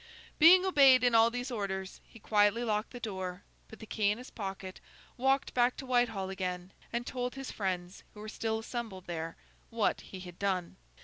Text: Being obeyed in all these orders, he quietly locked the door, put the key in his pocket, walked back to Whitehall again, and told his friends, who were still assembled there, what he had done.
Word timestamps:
Being 0.39 0.65
obeyed 0.65 1.03
in 1.03 1.13
all 1.13 1.29
these 1.29 1.51
orders, 1.51 2.01
he 2.07 2.17
quietly 2.17 2.63
locked 2.63 2.89
the 2.89 2.99
door, 2.99 3.43
put 3.67 3.77
the 3.77 3.85
key 3.85 4.09
in 4.09 4.17
his 4.17 4.31
pocket, 4.31 4.79
walked 5.15 5.53
back 5.53 5.77
to 5.77 5.85
Whitehall 5.85 6.31
again, 6.31 6.71
and 6.91 7.05
told 7.05 7.35
his 7.35 7.51
friends, 7.51 8.01
who 8.15 8.19
were 8.19 8.27
still 8.27 8.57
assembled 8.57 9.05
there, 9.05 9.35
what 9.69 10.01
he 10.01 10.19
had 10.21 10.39
done. 10.39 10.77